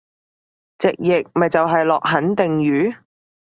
[0.79, 2.91] 直譯咪就係落肯定雨？